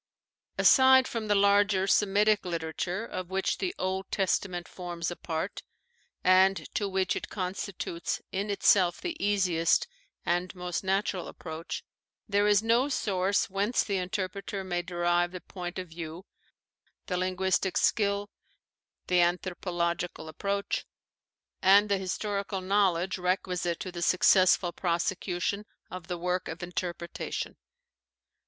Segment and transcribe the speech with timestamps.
[0.57, 5.61] Aside from the larger Semitic literature, of which the Old Testament forms a part,
[6.23, 9.87] and to which it constitutes in itself the easiest
[10.25, 11.83] and most natu ral approach,
[12.27, 16.25] there, is no source whence the interpreter may derive the point of view,
[17.05, 18.31] the linguistic skill,
[19.05, 20.83] the anthropological approach,
[21.61, 27.55] and the historical knowledge requisite to the suc cessful prosecution of the work of interpretation.